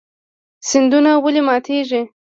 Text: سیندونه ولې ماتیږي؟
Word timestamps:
سیندونه 0.67 1.11
ولې 1.23 1.41
ماتیږي؟ 1.47 2.01